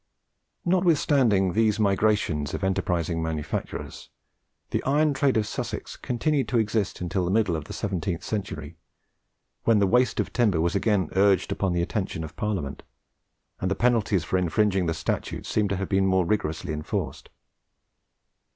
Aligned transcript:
Notwithstanding 0.65 1.53
these 1.53 1.79
migrations 1.79 2.55
of 2.55 2.63
enterprising 2.63 3.21
manufacturers, 3.21 4.09
the 4.71 4.81
iron 4.83 5.13
trade 5.13 5.37
of 5.37 5.45
Sussex 5.45 5.95
continued 5.95 6.47
to 6.47 6.57
exist 6.57 7.01
until 7.01 7.23
the 7.23 7.29
middle 7.29 7.55
of 7.55 7.65
the 7.65 7.73
seventeenth 7.73 8.23
century, 8.23 8.77
when 9.65 9.77
the 9.77 9.85
waste 9.85 10.19
of 10.19 10.33
timber 10.33 10.59
was 10.59 10.73
again 10.73 11.09
urged 11.15 11.51
upon 11.51 11.73
the 11.73 11.83
attention 11.83 12.23
of 12.23 12.35
Parliament, 12.35 12.81
and 13.59 13.69
the 13.69 13.75
penalties 13.75 14.23
for 14.23 14.39
infringing 14.39 14.87
the 14.87 14.95
statutes 14.95 15.47
seem 15.49 15.67
to 15.67 15.75
have 15.75 15.87
been 15.87 16.07
more 16.07 16.25
rigorously 16.25 16.73
enforced. 16.73 17.29